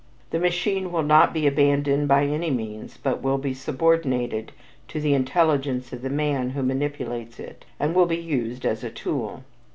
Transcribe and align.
The 0.31 0.39
machine 0.39 0.91
will 0.91 1.03
not 1.03 1.31
be 1.31 1.45
abandoned 1.45 2.07
by 2.07 2.25
any 2.25 2.49
means, 2.49 2.97
but 2.97 3.21
will 3.21 3.37
be 3.37 3.53
subordinated 3.53 4.51
to 4.87 4.99
the 4.99 5.13
intelligence 5.13 5.93
of 5.93 6.01
the 6.01 6.09
man 6.09 6.49
who 6.49 6.63
manipulates 6.63 7.39
it, 7.39 7.65
and 7.79 7.93
will 7.93 8.07
be 8.07 8.17
used 8.17 8.65
as 8.65 8.83
a 8.83 8.89
tool. 8.89 9.43